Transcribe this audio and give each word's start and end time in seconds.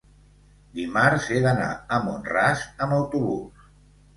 dimarts 0.77 1.27
he 1.35 1.37
d'anar 1.45 1.69
a 1.73 1.99
Mont-ras 2.07 2.67
amb 2.87 2.99
autobús. 2.99 3.71